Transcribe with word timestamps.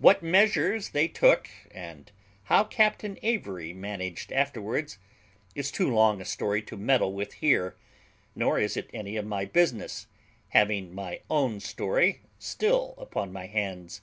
What 0.00 0.20
measures 0.20 0.88
they 0.88 1.06
took, 1.06 1.48
and 1.70 2.10
how 2.42 2.64
Captain 2.64 3.16
Avery 3.22 3.72
managed 3.72 4.32
afterwards, 4.32 4.98
is 5.54 5.70
too 5.70 5.88
long 5.94 6.20
a 6.20 6.24
story 6.24 6.60
to 6.62 6.76
meddle 6.76 7.12
with 7.12 7.34
here; 7.34 7.76
nor 8.34 8.58
is 8.58 8.76
it 8.76 8.90
any 8.92 9.16
of 9.16 9.26
my 9.26 9.44
business, 9.44 10.08
having 10.48 10.92
my 10.92 11.20
own 11.30 11.60
story 11.60 12.20
still 12.40 12.96
upon 12.98 13.32
my 13.32 13.46
hands. 13.46 14.00